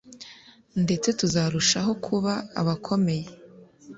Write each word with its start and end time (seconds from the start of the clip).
Ndetse 0.83 1.09
tuzarushaho 1.19 1.91
kuba 2.05 2.33
abakomeye 2.61 3.25